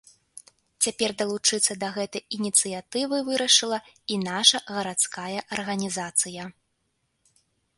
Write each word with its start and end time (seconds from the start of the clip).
Цяпер 0.85 1.09
далучыцца 1.21 1.73
да 1.83 1.89
гэтай 1.97 2.23
ініцыятывы 2.39 3.19
вырашыла 3.29 3.79
і 4.15 4.19
наша 4.25 4.63
гарадская 4.73 5.39
арганізацыя. 5.55 6.43